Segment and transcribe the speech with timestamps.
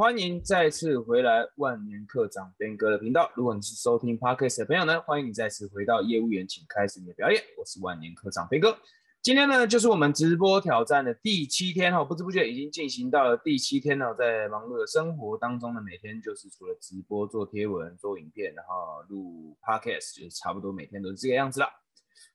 [0.00, 3.30] 欢迎再次回来万年课长边哥的频道。
[3.34, 7.38] 如果你是收听 Podcast 的朋友呢，欢迎你再次回到业务员，请开始你的表演。
[7.58, 8.74] 我是万年课长边哥。
[9.20, 14.14] 今天呢，就是我们直播挑战的第七天哈，不知不觉已经进行到了第七天了。
[14.14, 21.66] 在忙碌的生活当中呢，每天就是除了直播、做贴文、做影片，然后录 Podcast，就是差不多每天都是这个样子了。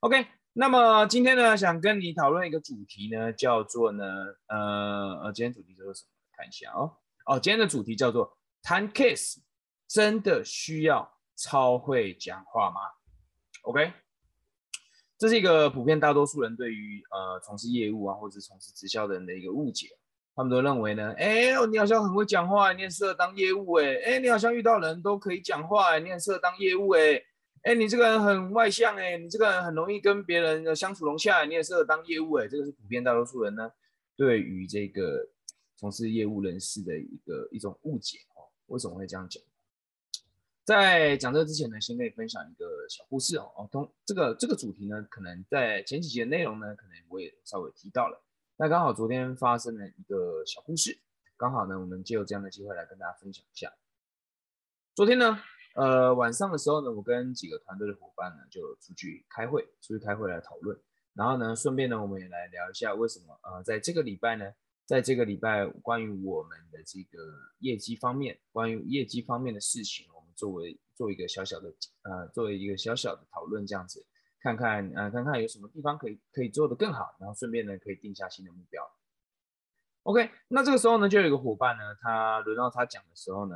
[0.02, 0.24] OK，
[0.54, 4.04] 那么今天呢，想跟你讨论一个主题呢，叫做呢，
[4.50, 6.10] 呃呃，今天主题叫做什么？
[6.38, 6.98] 看一下哦。
[7.26, 9.38] 哦，今天的主题叫做谈 case，
[9.88, 12.80] 真的需要超会讲话吗
[13.64, 13.92] ？OK，
[15.18, 19.88] 这是一个普遍大多数人对于呃从事业务啊或者从事直销的人的一个误解。
[20.36, 27.20] 他们都认为呢，哎，你好像很会讲话，你很适合当业务，哎，哎，你好像遇到人都可以讲话，你很适合当业务，哎，
[27.64, 33.72] 哎，你这个人很外向，哎，你这个人很容易跟别人相处融洽，你也适合当业务，哎，这个是普遍大多数人呢
[34.16, 35.32] 对于这个。
[35.76, 39.44] 从事业务人士的一个一种误解哦，为什么会这样讲？
[40.64, 48.20] 在讲这之前呢，先跟你分享一个小故事哦哦，通这个这个主题呢，可能在前几节内容呢，可能我也稍微提到了。
[48.58, 50.98] 那刚好昨天发生了一个小故事，
[51.38, 53.72] 刚好呢，我们借由这样的机会来跟大家分享一下。
[54.96, 55.38] 昨天呢，
[55.76, 60.76] 呃，晚上的时候呢，我跟几个团队的伙伴呢，就出去开会，出去开会来讨论，
[61.14, 64.52] 然后呢，顺便呢，我们也来聊一下为什么呃，在这个礼拜呢。
[64.86, 67.18] 在这个礼拜，关于我们的这个
[67.60, 74.06] 业绩方面，关于业绩方面的事情，我们作为做一个小小的呃，作为一个小小的讨论，这样子
[74.40, 78.84] 看看呃，看看有什么地方可以可以做得更好，然后顺便呢可以定下新的目标。
[80.04, 83.56] OK，那这个时候呢，就有一个伙伴呢，他轮到他讲的时候呢，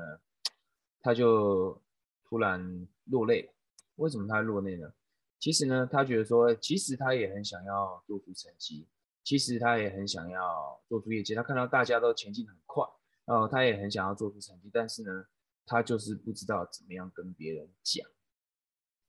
[0.99, 1.79] 他就
[2.27, 3.53] 突然落泪。
[3.97, 4.91] 为什么他落泪呢？
[5.37, 8.87] 其实呢，他觉得说，其实他也很想要做出成绩。
[9.29, 12.83] 其实他也很想要做出业绩，他看到大家都前进很快，
[13.25, 15.23] 然后他也很想要做出成绩，但是呢，
[15.67, 18.03] 他就是不知道怎么样跟别人讲，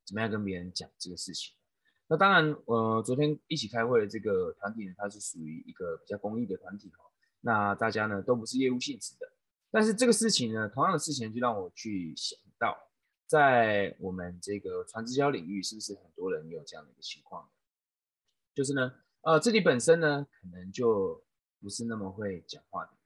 [0.04, 1.54] 怎么样跟别人讲这个事情。
[2.06, 7.08] 那当然，呃，昨天一起开会的这个团体呢，它是属于一个比较公益的团体哦。
[7.40, 9.26] 那大家呢都不是业务性质的，
[9.70, 12.76] 但是这个事情呢，同样的事情就让我去想到，
[13.24, 17.48] 在我们这个传直销领域，是不是很多人有这样的一个情况？
[18.54, 18.92] 就是呢。
[19.22, 21.22] 呃，自己本身呢，可能就
[21.60, 22.98] 不是那么会讲话的人。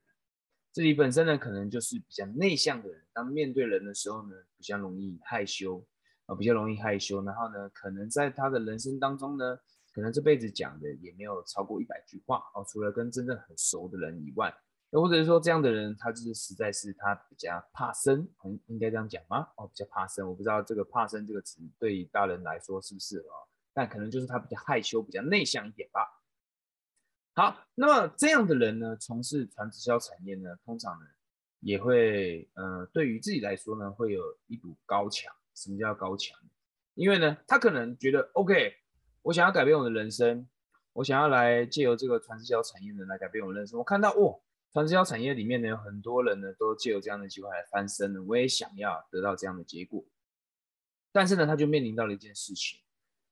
[0.71, 3.01] 自己本身呢，可能就是比较内向的人。
[3.13, 5.85] 当面对人的时候呢，比较容易害羞，
[6.25, 7.21] 啊，比较容易害羞。
[7.23, 9.57] 然后呢，可能在他的人生当中呢，
[9.93, 12.65] 可能这辈子讲的也没有超过一百句话哦。
[12.67, 14.53] 除了跟真正很熟的人以外，
[14.91, 19.47] 又或者是说这样的人，他就是实在是他比较怕生，应应该这样讲吗？
[19.57, 20.25] 哦，比较怕生。
[20.29, 23.47] 我不知道这个怕生这个词对于大人来说是不是哦？
[23.75, 25.99] 但可能就是他比较害羞、比较内向一点吧。
[27.33, 31.05] 好，那么这样的人呢，从事传直销产业呢，通常呢
[31.59, 35.35] 也会，呃，对于自己来说呢，会有一堵高墙。
[35.53, 36.39] 什么叫高墙？
[36.93, 38.73] 因为呢，他可能觉得，OK，
[39.21, 40.47] 我想要改变我的人生，
[40.93, 43.77] 我想要来借由这个传直销产业呢来改变我的人生。
[43.77, 44.39] 我看到，哇，
[44.71, 50.05] 传直销产业里面呢有很多人呢都借由这样的机会来翻身，我也想要得到这样的结果。
[51.11, 52.79] 但是呢，他就面临到了一件事情。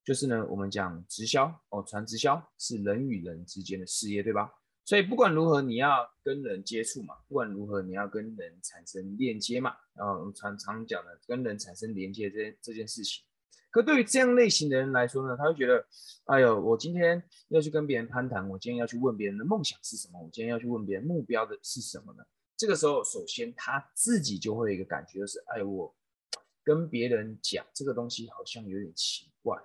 [0.04, 4.52] 就是呢，我们讲直销哦，传直销是人与人之间的事业，对吧？
[4.86, 9.74] 所以不管如何，你要跟人接触嘛，不管如何，你要跟人产生链接嘛。
[9.94, 13.24] 然后我们常常讲的跟人产生连接这这件事情，
[13.72, 15.86] 可对于这样类型的人来说呢，他会觉得，
[16.26, 22.26] 哎呦，我今天要去跟别人攀谈，我今天要去问别人的梦想是什么，我今天要去问别人目标的是什么呢？
[22.58, 25.96] 这个时候，首先他自己就会有一个感觉，就是，哎，我
[26.62, 29.58] 跟别人讲这个东西好像有点奇怪。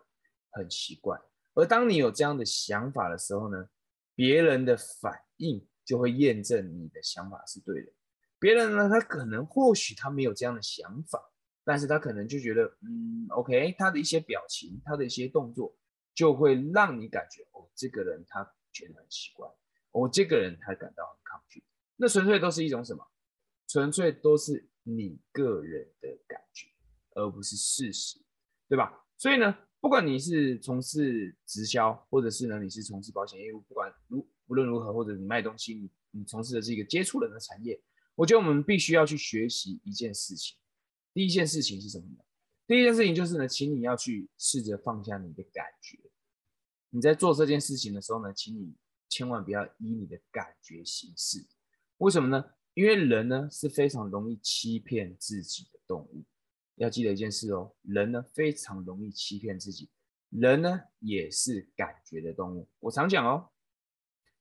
[0.58, 1.16] 很奇怪，
[1.54, 3.68] 而当你有这样的想法的时候呢，
[4.14, 7.92] 别人的反应就会验证你的想法是对的。
[8.40, 11.20] 别人呢，他可能或许他没有这样的想法，
[11.64, 15.76] 但是他可能就觉得，嗯，OK，他的一些表情，他的一些动作，
[16.14, 19.48] 就会让你感觉，哦，这个人他觉得很奇怪，
[19.92, 21.64] 哦，这个人他感到很抗拒。
[21.96, 23.04] 那纯粹都是一种什么？
[23.66, 26.68] 纯粹都是你个人的感觉，
[27.14, 28.18] 而不是事实，
[28.68, 29.04] 对吧？
[29.16, 29.56] 所以呢？
[29.80, 37.80] 不管你是从事直销，或者是呢你是从事保险业务，不管如无论如何，或者你卖东西，你你从事的是一个接触人的产业，
[38.14, 40.56] 我觉得我们必须要去学习一件事情。
[41.14, 42.24] 第一件事情是什么呢？
[42.66, 45.98] 第一件事情就是呢，请你要去试着放下你的感觉。
[46.90, 48.74] 你在做这件事情的时候呢，请你
[49.08, 51.46] 千万不要以你的感觉行事。
[51.98, 52.44] 为什么呢？
[52.74, 56.24] 因为人呢是非常容易欺骗自己的动物。
[56.78, 59.90] 要记得一件事哦，人呢非常容易欺骗自己，
[60.30, 62.68] 人呢也是感觉的动物。
[62.80, 63.50] 我常讲哦，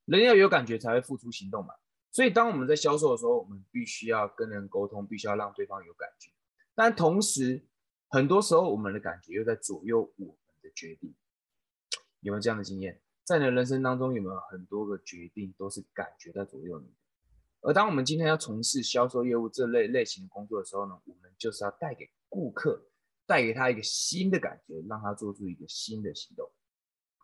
[0.06, 1.74] 人要有感觉才会付出行动嘛。
[2.12, 6.32] 所以当我们在销售的时候，我们必须要跟人沟通，必须要让对方有感觉。
[6.74, 7.66] 但同时，
[8.08, 11.14] 很多时候我们的感觉又在左右我们的决定。
[12.22, 13.02] 有没有这样的经验？
[13.24, 16.88] 在你的人生当中，有没有很多个决定都是感觉在左右你？
[17.62, 22.88] 而当我们今天要从事销售业务这类类型的工作的时候呢，我们就是要带给顾客，
[23.26, 26.50] 带给他一个新的感觉，让他做出一个新的行动。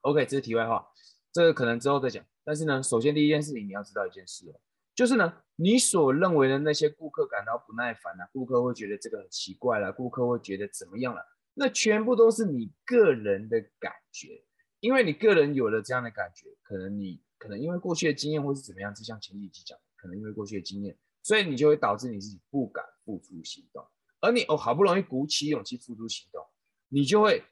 [0.01, 0.85] OK，这是题外话，
[1.31, 2.25] 这个可能之后再讲。
[2.43, 4.59] 但是呢，首先第一件事情你要知道一件事哦，
[4.93, 11.21] 就是呢，你所认为的那些顾客感到不耐烦了，顾客会觉得这个很奇怪了，顾客会觉得怎么样了，
[11.53, 14.43] 那全部都是你个人的感觉，
[14.81, 23.85] 因为你个人有了这样的感觉，可能你可能因为过去的经验或是怎么样，就像前几集讲，可能因为过去的经验，所以你就会导致你自己不敢付出行动，
[24.23, 26.45] 而你哦好不容易鼓起勇气付出行动，
[26.87, 27.43] 你就会。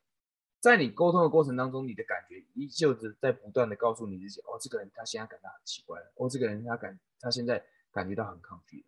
[0.61, 8.85] 在你沟通的过程当中，你的感觉依旧是在不断的告诉你自己：哦，这个人他现在感到很奇怪了，哦，这个人他感他现在感觉到很抗拒，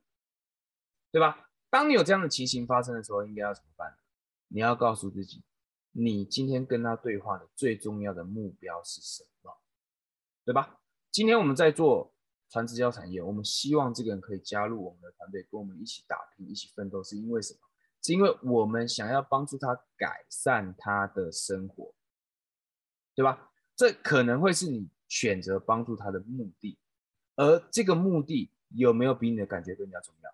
[1.11, 1.49] 对吧？
[1.71, 3.97] 当你有这样的情形发生的时候，应该要怎么办？
[4.49, 5.43] 你要告诉自己，
[5.93, 9.57] 你今天跟他对话的最重要的目标是什么，
[10.45, 10.79] 对吧？
[11.09, 12.13] 今天我们在做
[12.49, 17.59] 传直销产业，我们希望这个人可以加入我们的团队，跟我们一起打拼，一起奋斗，是因为什么？
[18.03, 21.93] 是因为我们想要帮助他改善他的生活，
[23.15, 23.49] 对吧？
[23.75, 26.77] 这可能会是你选择帮助他的目的，
[27.35, 30.29] 而这个目的有没有比你的感觉更加重要？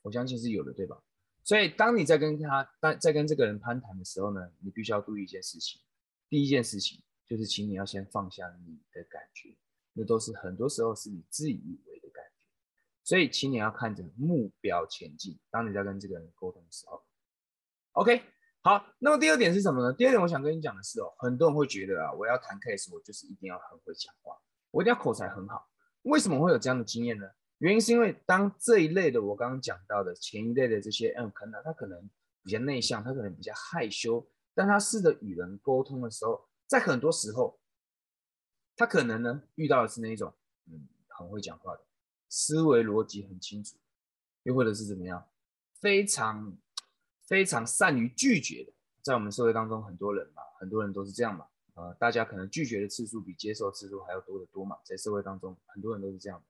[0.00, 0.98] 我相信是有的，对吧？
[1.44, 5.80] 所以当你在跟他、在在跟这个人攀谈的时候呢，你必须要注意一件事情。
[6.28, 9.54] 第一件事情就是，请你要先放下你的感觉，
[9.92, 12.46] 那都是很多时候是你自以为的感觉。
[13.04, 15.38] 所以，请你要看着目标前进。
[15.50, 16.99] 当你在跟这个人沟通的时候。
[17.94, 18.22] OK，
[18.62, 19.92] 好，那么第二点是什么呢？
[19.92, 24.38] 第二点我想跟你讲的是哦，很多人会觉得啊，我要谈 case，我就是一定要很会讲话，
[24.70, 25.68] 我一定要口才很好。
[26.02, 27.28] 为什么会有这样的经验呢？
[27.58, 32.08] 原因是因为当这一类的我刚刚讲到的前一类的这些，嗯，可能他可能
[32.44, 37.60] 比较内向，他可能比较害羞，但他试着与人沟通的时候，在很多时候，
[38.76, 40.32] 他可能呢遇到的是那一种，
[40.70, 41.82] 嗯，很会讲话的，
[42.28, 43.76] 思维逻辑很清楚，
[44.44, 45.28] 又或者是怎么样，
[45.80, 46.56] 非常。
[47.30, 48.72] 非常善于拒绝的，
[49.02, 51.46] 在我们社会当中，很多人嘛，很多人都是这样嘛。
[51.74, 54.76] 呃，大家可能拒绝的次数比接受次数还要多得多嘛。
[54.82, 56.42] 在社会当中，很多人都是这样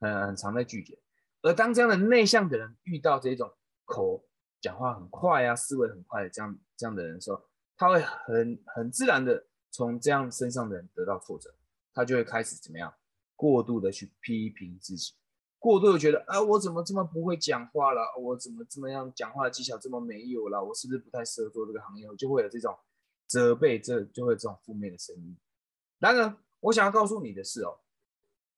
[0.00, 0.98] 的，很很常在拒绝。
[1.42, 3.52] 而当这样的内向的人遇到这种
[3.84, 4.26] 口
[4.62, 7.42] 讲话很快啊，思维很快的这样这样的人的时候，
[7.76, 11.54] 他会很很自然的从这样身上的人得到挫折，
[11.92, 12.90] 他就会开始怎么样，
[13.36, 15.12] 过度的去批评自己。
[15.58, 18.00] 过度的觉得啊，我怎么这么不会讲话了？
[18.20, 20.62] 我怎么这么样讲话的技巧这么没有了？
[20.64, 22.06] 我是不是不太适合做这个行业？
[22.16, 22.76] 就会有这种
[23.26, 25.36] 责备，这就会有这种负面的声音。
[25.98, 27.80] 然而，我想要告诉你的是哦，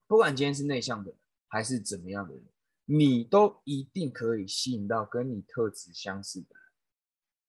[0.05, 1.13] 不管今天是内向的
[1.47, 2.43] 还是怎么样的人，
[2.85, 6.55] 你都一定可以吸引到跟你特质相似的，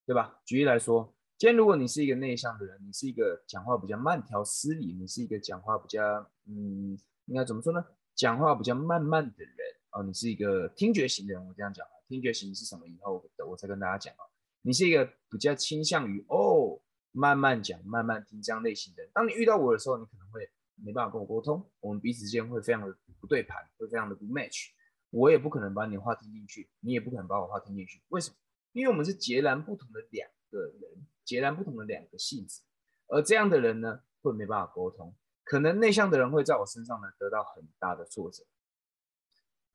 [0.06, 0.40] 对吧？
[0.46, 6.02] 举例来说，今天如果你是一个内向的人，你是一个讲话比较慢条斯理，你是一个讲话比较
[6.46, 7.84] 嗯，应该怎么说呢？
[8.14, 9.48] 讲话比较慢慢的人
[9.92, 12.86] 哦，你是一个听觉型的人，我这样讲啊，听觉型是什么？
[12.86, 14.24] 以后我再跟大家讲啊。
[14.62, 16.80] 你是一个比较倾向于哦
[17.10, 19.10] 慢慢讲、慢慢听这样类型的人。
[19.12, 24.68] 当你遇到我的时候，你可能会没办法跟我沟通，我们彼此之间会非常的不对盘，会非常的不 match。
[25.10, 28.02] 我也不可能把你的话听进去，你也不可能把我话听进去。
[28.08, 28.36] 为什么？
[28.72, 32.62] 因为我们是截然不同的两个人，截然不同的两个性质，
[33.08, 35.14] 而这样的人呢，会没办法沟通。
[35.52, 38.42] 可能内向的人会在我身上呢得到很大的挫折，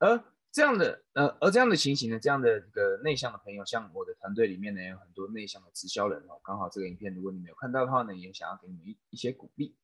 [0.00, 6.40] 而这样的呃，而这样的情形呢，这样的一个内向的朋友，像我的团队里面呢有很多内向的直销人哦。
[6.42, 9.76] 刚好这个影片如果你没有看到的话呢，也想要给你们一一些鼓励。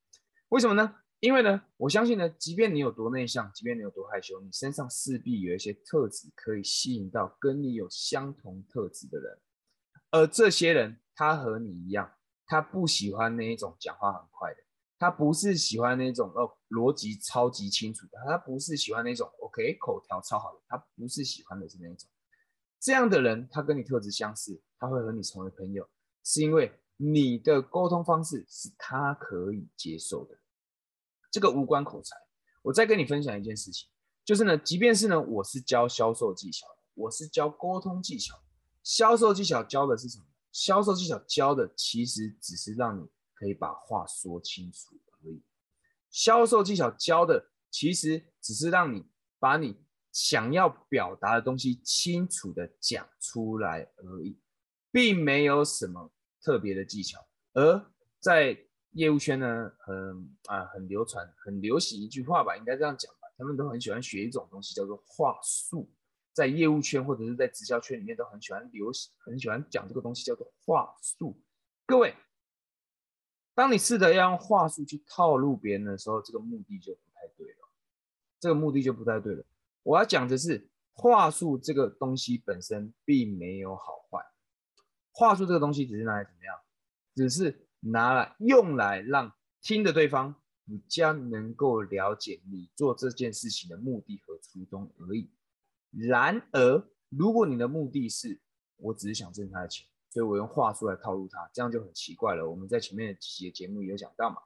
[0.48, 0.96] 为什么呢？
[1.20, 9.38] 因为呢，我相信呢，即便你有多内向，即便你有多害羞，你身上势必有一些特质可以吸引到跟你有相同特质的人，
[10.10, 14.63] 而这些人他和你一样，他不喜欢那一种讲话很快的。
[14.98, 22.08] 他不是喜欢那种哦逻辑超级清楚的，他不是喜欢那种 OK 口条超好的，他不是喜欢的是那种。
[22.80, 25.88] 这样的人，他跟你特质相似，他会和你成为朋友，
[26.22, 30.38] 是因为你的沟通方式是他可以接受的。
[31.30, 32.14] 这个无关口才，
[32.62, 33.88] 我再跟你分享一件事情，
[34.24, 38.38] 就是呢，即便是呢，我是教销售技巧的，我是教沟通技巧，
[38.82, 40.24] 销售技巧教的是什么？
[40.52, 43.08] 销售技巧教的其实只是让你。
[43.44, 45.42] 可以把话说清楚而已。
[46.08, 49.06] 销售技巧教的其实只是让你
[49.38, 49.76] 把你
[50.12, 54.40] 想要表达的东西清楚的讲出来而已，
[54.90, 56.10] 并没有什么
[56.40, 57.20] 特别的技巧。
[57.52, 58.58] 而在
[58.92, 65.92] 业务圈呢，很啊很流传、很流行一句话吧，应该这样讲吧，他们都很喜欢学一种东西，叫做话术。
[66.32, 71.38] 在业务圈或者是在直销圈里面，都很喜欢流行，很喜欢讲这个东西，叫做话术。
[71.86, 72.14] 各位，
[73.54, 77.68] 当你试着要用话术去套路别人的时候，这个目的就不太对了。
[78.40, 79.44] 这个目的就不太对了。
[79.82, 84.24] 我要讲的是，话术这个东西本身并没有好坏。
[85.12, 86.56] 话术这个东西只是拿来怎么样？
[87.14, 89.32] 只是拿来用来让
[89.62, 90.34] 听的对方
[90.66, 95.30] 比较能够了解你做这件事情的目的和初衷而已。
[95.92, 98.40] 然而，如果你的目的是
[98.78, 102.48] 我只是想挣他的钱，所以我用话术来套路他，这样就很奇怪了。
[102.48, 104.36] 我们在前面的几节节目也有讲到嘛。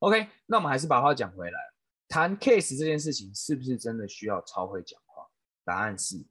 [0.00, 1.60] OK，那我们还是把话讲回来，
[2.08, 5.28] 谈 case 这件事情是不是真的需要超会讲话？
[5.62, 6.26] 答案是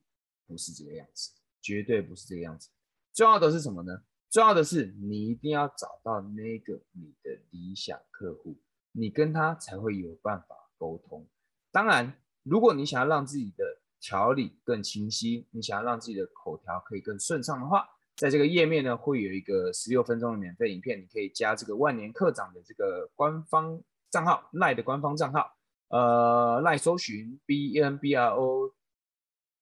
[0.45, 1.31] 不是这个样子？
[1.61, 2.69] 绝对不是这个样子。
[3.13, 4.03] 重要的是什么呢？
[4.29, 8.57] 重要的是你一定要找到那个你的理想客户，
[8.91, 11.25] 你跟他才会有办法沟通。
[11.71, 13.63] 当然，如果你想要让自己的
[14.01, 25.55] 条理更清晰，你想要让自己的口条可以更顺畅的话，在这个页面呢，会有一个十六分钟的免费影片，你可以加这个万年课长的这个官方账号赖的官方账号，
[25.89, 28.73] 呃，赖搜寻 B N B R O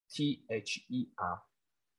[0.09, 1.41] T H E R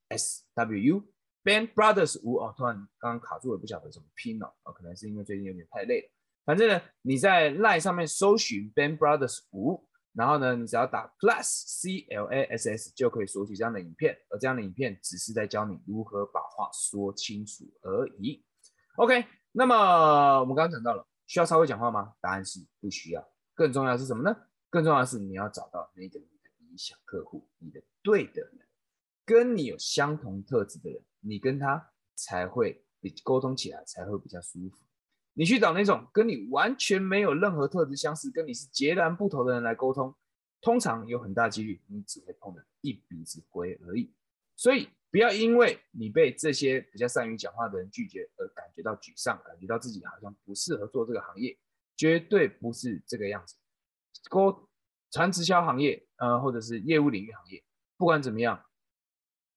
[0.08, 1.04] S W
[1.42, 6.08] Ben Brothers 五哦，突然刚刚卡住了，不晓得怎么拼了哦，可能是因为最近有点太累了。
[6.46, 9.85] 反正呢，你在赖上面搜寻 Ben Brothers 五。
[10.16, 18.42] 然后呢，你只要打 plus c l a s s 就可以索取这样的影片，而这样的影片只是在教你如何把话说清楚而已。
[18.96, 22.14] OK，那么我们刚刚讲到了，需要稍微讲话吗？
[22.18, 23.22] 答案是不需要。
[23.54, 24.34] 更重要的是什么呢？
[24.70, 28.66] 更重要的是你要找到那个你的理想客户，你的对的人，
[29.26, 34.78] 跟你有相同特质的人，你跟他才会比沟通起来才会比较舒服。
[35.38, 40.14] 你去找那种跟你完全没有任何特质相似、跟你是截然不同的人来沟通，
[40.62, 44.10] 通常有很大几率你只会碰得一鼻子灰而已。
[44.56, 51.54] 所以不要因为你被这些比较善于讲话的人拒绝而感觉到沮丧，感觉到自己好像不适合做这个行业，
[51.98, 53.56] 绝对不是这个样子。
[54.30, 54.66] 沟
[55.10, 57.62] 传直销行业，呃，或者是业务领域行业，
[57.98, 58.64] 不管怎么样，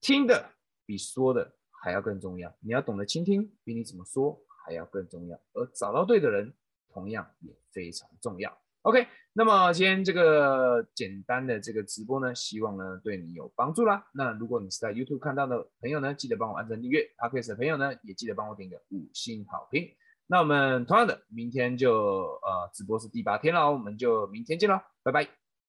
[0.01, 0.51] 听的
[0.85, 2.53] 比说的还要更重要。
[2.59, 4.43] 你要懂得倾听，比你怎么说。
[4.65, 6.53] 还要更重要，而找到对的人
[6.91, 8.57] 同样也非常重要。
[8.83, 14.07] OK，那么今天这个简单的这个直播呢，希望呢对你有帮助啦。
[14.13, 19.89] 那如果你是在 YouTube 看到的朋友呢，记得帮我按赞订阅；Podcast 的朋友呢，也记得帮我点个五星好评。
[20.27, 25.38] 那我们同样的，明天就呃直播是第八天了，我们就明天见喽，拜拜。